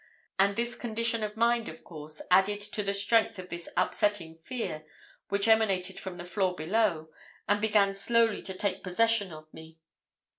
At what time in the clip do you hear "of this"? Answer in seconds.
3.37-3.69